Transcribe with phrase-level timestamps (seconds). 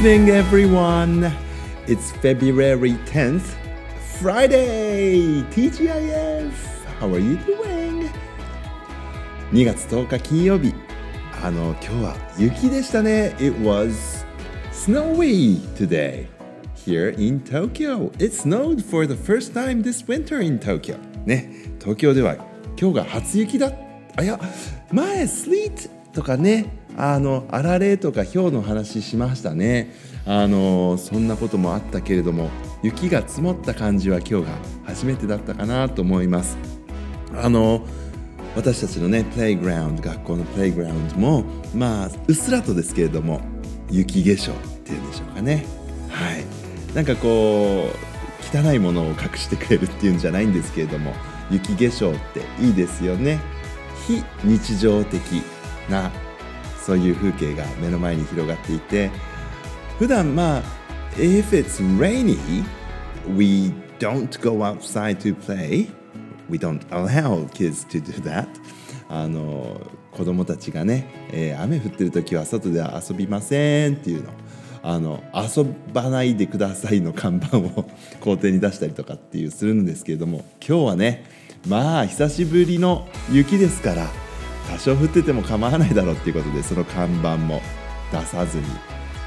[0.00, 1.30] Evening, everyone.
[1.86, 3.52] It's February 10th,
[4.18, 5.42] Friday.
[5.50, 6.52] TGIF.
[6.98, 8.08] How are you doing?
[9.52, 10.72] 2月10日金曜日。
[11.44, 13.34] あの、今日は雪でしたね。
[13.38, 14.24] It was
[14.72, 16.26] snowy today
[16.74, 18.10] here in Tokyo.
[18.14, 20.96] It snowed for the first time this winter in Tokyo.
[21.26, 22.36] ね、東京では
[22.80, 23.70] 今日が初雪だ。
[24.16, 24.40] あ、いや、
[24.90, 29.94] 前、sleet とかね、あのあられとか氷の話しましたね。
[30.26, 32.50] あのそんなこともあったけれども
[32.82, 36.58] 雪が積もった感じは今日が初めてだったかなと思います。
[37.34, 37.86] あの
[38.56, 43.40] 私たちのねプレイグラウンド学校のプレイグラウンドもまあうっすらとですけれども
[43.90, 45.64] 雪化粧っていうんでしょうかね。
[46.10, 46.44] はい。
[46.94, 51.14] なんかこう汚いものを隠してくれるっていうんじゃないんですけれども
[51.50, 53.38] 雪化粧っていいですよね。
[54.06, 55.20] 非日常的
[55.88, 56.10] な
[56.90, 59.12] そういう風景が目の前に広がっていて
[60.00, 60.62] 普段まあ
[61.16, 62.36] if it's rainy
[63.36, 65.88] we don't go outside to play.
[66.48, 68.48] We don't allow kids to do that.
[69.08, 69.80] あの
[70.10, 74.32] 子供たちがね、えー、雨降ってる時は外で遊びませんっていうの。
[74.82, 81.26] あの遊ばないでくださいの看板を校庭に出したりとかっていうするんですけれども今日はね
[81.68, 84.08] まあ久しぶりの雪ですから
[84.70, 87.60] 多少降ってても構わないだろうっていうことでその看板も
[88.12, 88.64] 出さずに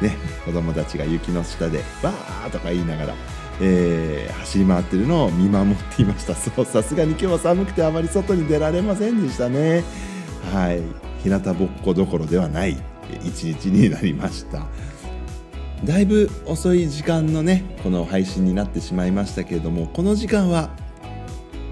[0.00, 3.14] ね子供たちが雪の下でバーとか言いながら、
[3.60, 6.34] えー、走り回ってるのを見守っていました。
[6.34, 9.84] そうさすがに今日は寒くてあまり外に出られませんでしたね。
[10.52, 10.82] はい。
[11.22, 12.76] 日向ぼっこどころではない
[13.24, 14.66] 一日になりました。
[15.84, 20.70] だいぶ遅い時間のねこの配信になってしまいましたけれどもこの時間は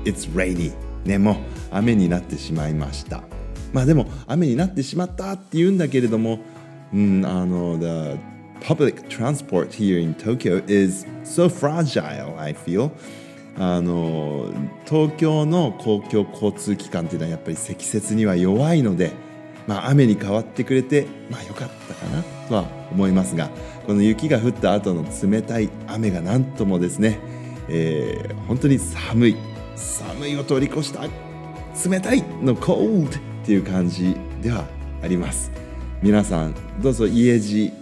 [0.05, 0.73] It's rainy
[1.05, 1.37] ねもう
[1.71, 3.23] 雨になってしまいました。
[3.73, 6.39] まあでも雨になってしまったって言うんだけれども、
[6.93, 8.19] うん、あの the
[8.61, 12.91] public transport here in Tokyo is so fragile I feel.
[13.59, 14.51] あの
[14.87, 19.13] 東京の公共交通機関っていうのはやっぱり積雪には弱いので、
[19.67, 23.51] まあ、雨に変わってくれてまあ良かったかなとは思いますが
[23.87, 27.19] この雪が降った後の冷たい雨が何ともですね、
[27.69, 29.37] えー、本当に寒い。
[29.77, 31.03] 寒いを通り越した。
[31.89, 34.65] 冷たいの cold っていう感じでは
[35.03, 35.51] あります。
[36.01, 37.73] 皆さんどうぞ家路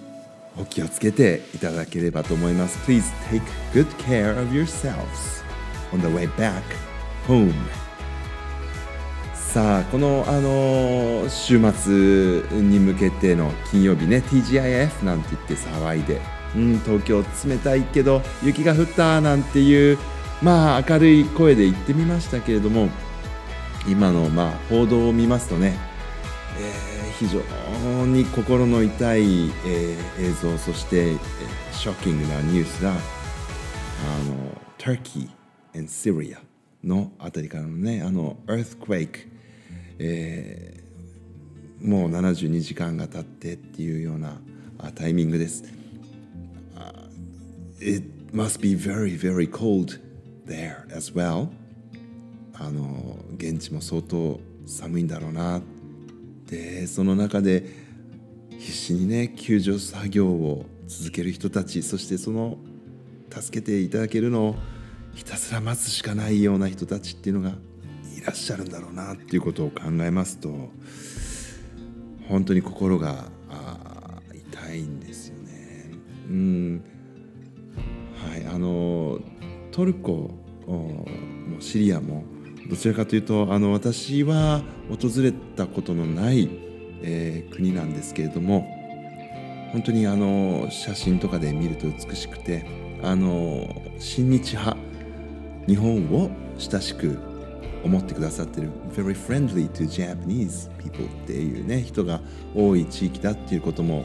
[0.58, 2.78] お気をつけていただければと思います。
[2.90, 5.44] Please take good care of yourselves
[5.92, 6.62] on the way back
[7.26, 7.52] home.
[9.34, 16.20] さあこの、あの週末に向けての金曜日ね TGIF なんて言って騒いで、
[16.54, 19.98] うん、東京冷たいけど雪が降ったなんていう
[20.40, 22.88] まあ明るい声で言ってみましたけれども
[23.88, 25.76] 今のまあ報道を見ますとね、
[26.58, 31.18] えー、非常に心の痛い、えー、映像そして、えー、
[31.72, 35.28] ショッキングなニュースがあの Turkey
[35.74, 36.38] and Syria
[36.84, 39.28] のあたりからのねあの earthquake、
[39.98, 44.40] えー、もう72時間が経ってっていうような
[44.94, 45.64] タイミングです。
[47.82, 49.98] It must be very very cold
[50.46, 51.48] there as well.
[52.60, 55.62] あの現地も相当寒いんだろうな
[56.46, 57.64] でその中で
[58.50, 62.58] 必死にね救助作業を続ける人たちそしてその
[63.30, 64.56] 助けていただけるのを
[65.14, 67.56] ひたすら待つしかないような人たちっていうのが
[68.18, 70.68] いらっしゃるんだろうなっていうことを考えますと
[72.28, 73.24] 本当に心が
[74.34, 75.90] 痛いんですよね。
[76.28, 76.84] うん
[78.16, 79.18] はいあの
[79.72, 80.30] トルコ
[80.66, 81.06] も
[81.58, 82.24] シリアも
[82.70, 86.48] どちらかというとあの私は訪れたことのない、
[87.02, 88.60] えー、国なんですけれども
[89.72, 92.64] 本当にあの写真とかで見ると美しくて
[93.02, 93.68] あの
[93.98, 94.76] 親日派
[95.66, 97.18] 日本を親しく
[97.82, 102.20] 思ってくださってる very friendly to Japanese people っていうね人が
[102.54, 104.04] 多い地域だっていうことも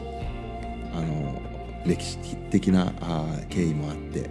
[0.92, 1.40] あの
[1.86, 2.18] 歴史
[2.50, 4.28] 的なあ経緯もあって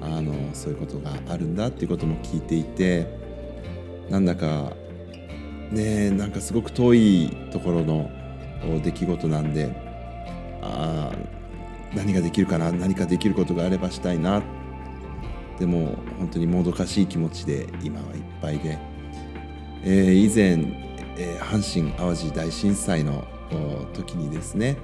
[0.00, 3.21] あのそういうことがあるんだっていうことも聞いていて
[4.10, 4.72] なんだか
[5.70, 8.10] ねなんかすごく遠いところの
[8.82, 9.74] 出来事なんで
[10.62, 11.12] あ
[11.94, 14.42] 何ができるかな何かできることがあればしたいな。
[15.58, 18.78] でも本当にもどかしい気持ちで今はいっぱいで、
[19.84, 20.74] えー、以前、
[21.16, 23.24] えー、阪神・淡路大震災の
[23.92, 24.76] 時にですね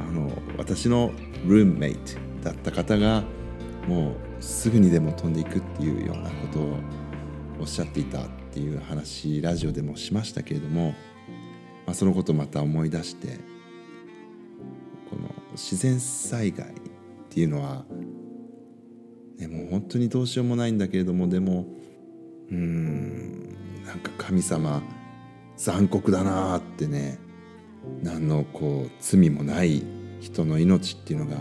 [0.00, 1.10] あの私の
[1.46, 2.12] ルームメイト
[2.44, 3.24] だった方が
[3.88, 6.76] もうすぐにでも飛んでいくっていうようなことを
[7.60, 8.20] おっしゃっていた
[8.54, 10.94] っていう話ラジオでもしましたけれども、
[11.86, 13.40] まあ、そのことをまた思い出して
[15.10, 16.72] この自然災害っ
[17.30, 17.84] ていうのは、
[19.38, 21.66] ね、もう本当にどうしようもないんだけれどもでも
[22.48, 24.84] うーんなんか神様
[25.56, 27.18] 残酷だなーってね
[28.04, 29.82] 何のこう罪もない
[30.20, 31.38] 人の命っていうのが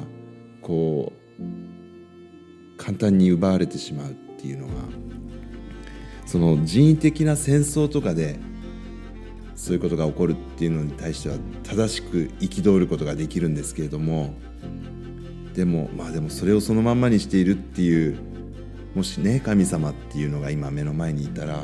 [0.64, 1.44] こう
[2.78, 4.74] 簡単に奪われてしまうっていうのが
[6.34, 8.40] その人為的な戦争とかで
[9.56, 14.34] そういうことが起こるっていうのに対しては正しく憤ることができるんですけれども
[15.54, 18.18] でもまあでもそれをそのまんまにしているっていう
[18.96, 21.60] もしね神様っていうのが今目の前にいたら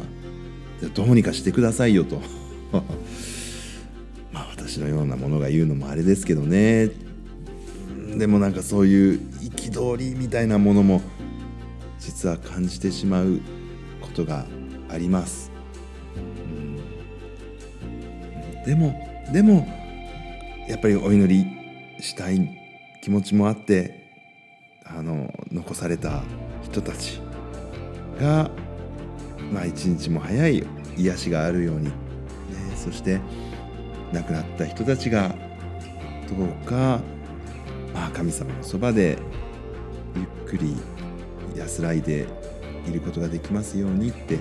[0.94, 2.22] どうにかしてくださいよと。
[4.32, 6.92] まあ私のようなものが言うのもあれですけどね。
[8.20, 11.02] でもなんかそういう憤りみたいなものも
[11.98, 13.40] 実は感じてしまう
[14.00, 14.46] ことが
[14.90, 15.52] あります、
[16.16, 16.76] うん、
[18.66, 19.68] でもでも
[20.68, 22.60] やっぱりお祈りしたい
[23.02, 24.08] 気持ちもあって
[24.86, 26.24] あの残された
[26.64, 27.22] 人たち
[28.20, 28.50] が、
[29.52, 30.64] まあ、一日も早い
[30.98, 31.92] 癒しがあるように、ね、
[32.76, 33.20] そして
[34.12, 35.36] 亡くなった人たちが
[36.30, 37.00] どうか、
[37.94, 39.18] まあ、神様のそばで
[40.16, 40.76] ゆっくり
[41.56, 42.28] 安らいで
[42.88, 44.40] いることができますようにって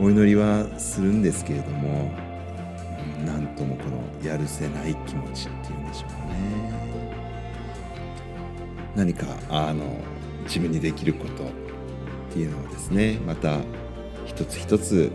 [0.00, 2.10] お祈りはするんですけれども
[3.24, 6.92] なんともこのやるせない気持ちっていうんでしょうかね。
[8.96, 9.84] 何かあの
[10.44, 11.46] 自分にできることっ
[12.32, 13.60] ていうのをですねまた
[14.26, 15.10] 一つ一つ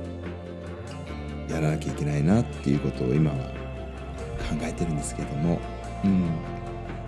[1.49, 5.59] やらなきゃいけないなっていうことを今は考えてるんですけれども、
[6.03, 6.29] うん、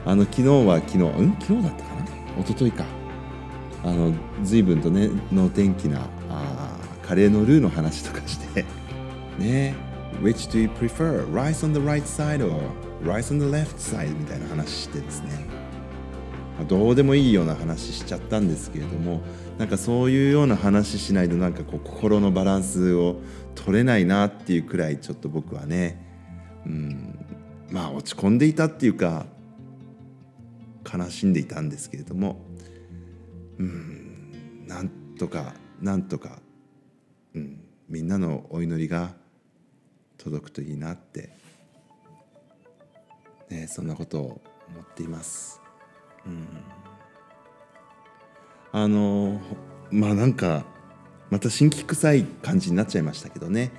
[0.06, 1.38] あの昨日は昨日うん？
[1.40, 2.06] 昨日だったかな？
[2.42, 2.86] 一昨日か。
[3.82, 4.14] あの
[4.44, 6.49] 随分とね能天気なあ
[7.10, 8.66] カレーのルーの話とかして
[9.40, 9.74] ね
[10.22, 11.26] Which do you prefer?
[11.34, 12.54] Rice on the right side or
[13.04, 14.16] rice on the left side?
[14.16, 15.30] みたいな話してですね
[16.60, 19.24] まあどうでもいいような話しちゃったんですけれども
[19.58, 23.16] なんかそういうような話しないとなんかこう心のバランスを
[23.56, 26.06] 取れないなっていうくらいちょっと僕はね
[26.68, 27.26] うん
[27.72, 29.26] まあ落ち込んでいたっていうか
[30.86, 32.46] 悲しんでいたんですけれども
[33.58, 36.40] うんなんとかなんとか、
[37.36, 39.14] うん、みんなのお祈りが
[40.18, 41.30] 届くといいなって、
[43.50, 45.62] ね、そんなことを思っています。
[46.26, 46.48] うん。
[48.72, 49.42] あの
[49.92, 50.66] まあなんか
[51.30, 53.72] また新規臭い感じになっちゃいましたけどね。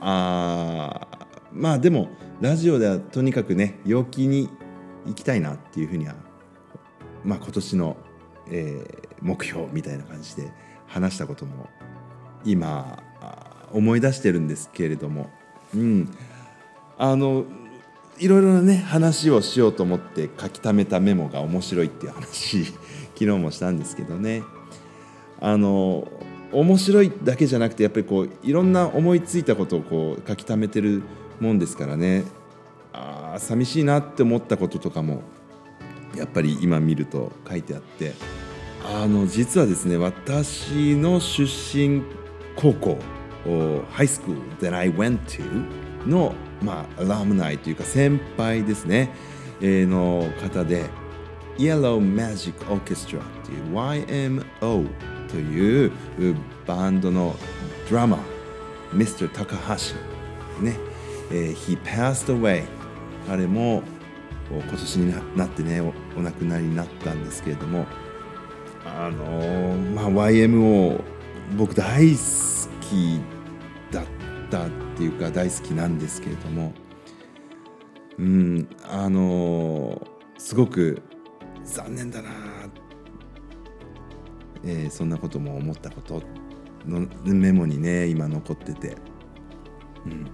[0.00, 1.08] あ
[1.52, 2.10] まあでも
[2.40, 4.50] ラジオではとにかくね陽気に
[5.06, 6.14] 行きたいなっていうふうには
[7.24, 7.96] まあ今年の、
[8.50, 10.50] えー、目標みたいな感じで
[10.86, 11.68] 話したことも
[12.44, 13.02] 今
[13.72, 15.30] 思い出してるんですけれども。
[15.74, 16.08] うん。
[16.96, 17.44] あの
[18.18, 22.64] いろいろなね話をしようと思って書き溜めたメモが面白いっていう話
[23.18, 24.42] 昨日もしたんですけどね。
[25.40, 26.08] あの
[26.52, 31.02] 面白いだけじゃなくてやっぱりこういろんな思いついたことをこう書き溜めてる
[31.40, 32.24] もんですからね。
[32.92, 35.22] あ寂しいなって思ったこととかも
[36.16, 38.14] やっぱり今見ると書いてあって。
[38.86, 42.02] あの実はですね私の出身
[42.56, 42.98] 高校
[43.92, 49.10] ハイスクール that I went to の、まあ、アラムナイというか先輩ですね、
[49.60, 50.86] えー、の方で
[51.58, 54.88] Yellow Magic Orchestra っていう YMO
[55.28, 55.92] という
[56.66, 57.36] バンドの
[57.90, 58.18] ドラマ
[58.92, 59.28] Mr.
[59.28, 60.76] 高橋ね、
[61.30, 62.64] えー、He passed away
[63.26, 63.82] 彼も
[64.50, 67.86] 今年になってねお亡くなりになったんですけれども
[68.84, 71.02] あのー、まあ YMO
[71.56, 72.18] 僕大好
[72.80, 73.20] き
[73.92, 74.06] だっ
[74.50, 76.72] たっていうか大好きなんですけれども
[78.18, 80.00] うんあの、
[80.38, 81.02] すごく
[81.64, 82.30] 残念だな、
[84.64, 86.22] えー、そんなことも思ったこと
[86.86, 88.96] のメモにね今残ってて、
[90.06, 90.30] うん、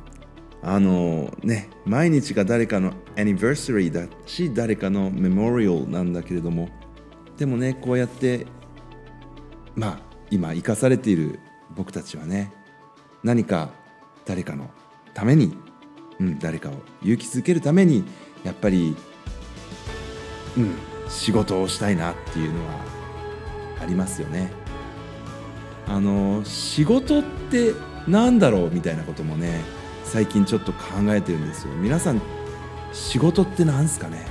[0.62, 6.68] あのね毎日が誰かのアニバーサリーだし誰かのメモリアルなんだけれども。
[7.38, 8.46] でもねこうやって
[9.74, 11.40] まあ今生かされている
[11.76, 12.52] 僕たちはね
[13.22, 13.70] 何か
[14.24, 14.70] 誰かの
[15.14, 15.56] ために、
[16.18, 18.04] うん、誰かを勇気づけるために
[18.44, 18.96] やっぱり、
[20.56, 20.74] うん、
[21.08, 22.74] 仕事をしたいなっていうのは
[23.80, 24.50] ありますよね。
[25.86, 27.72] あの仕事って
[28.06, 29.60] 何だろうみたいなこともね
[30.04, 31.74] 最近ちょっと考えてるんですよ。
[31.74, 32.20] 皆さん
[32.92, 34.26] 仕事って何すかね？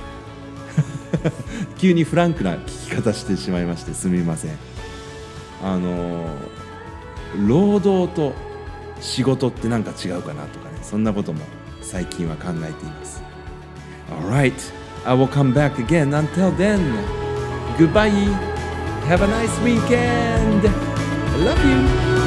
[1.76, 4.69] 急にフランクな聞き方してしまいましてすみません。
[5.62, 6.26] あの
[7.46, 8.34] 労働と
[9.00, 11.40] 仕事って何か違うかなとかねそんなことも
[11.80, 13.22] 最近は考えています。
[14.10, 16.12] Alright I will come back again.
[16.12, 16.80] Until then,
[17.78, 18.10] goodbye.
[19.08, 20.66] Have a nice weekend.
[20.66, 22.19] I love you.